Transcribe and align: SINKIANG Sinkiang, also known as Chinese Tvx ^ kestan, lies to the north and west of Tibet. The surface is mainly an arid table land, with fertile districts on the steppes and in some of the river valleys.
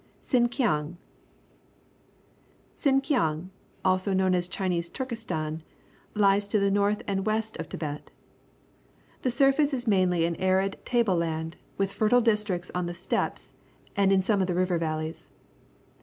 SINKIANG 0.19 0.97
Sinkiang, 2.73 3.51
also 3.85 4.13
known 4.15 4.33
as 4.33 4.47
Chinese 4.47 4.89
Tvx 4.89 5.07
^ 5.07 5.07
kestan, 5.09 5.61
lies 6.15 6.47
to 6.47 6.57
the 6.57 6.71
north 6.71 7.03
and 7.07 7.27
west 7.27 7.55
of 7.57 7.69
Tibet. 7.69 8.09
The 9.21 9.29
surface 9.29 9.75
is 9.75 9.85
mainly 9.85 10.25
an 10.25 10.37
arid 10.37 10.77
table 10.85 11.17
land, 11.17 11.55
with 11.77 11.93
fertile 11.93 12.19
districts 12.19 12.71
on 12.73 12.87
the 12.87 12.95
steppes 12.95 13.51
and 13.95 14.11
in 14.11 14.23
some 14.23 14.41
of 14.41 14.47
the 14.47 14.55
river 14.55 14.79
valleys. 14.79 15.29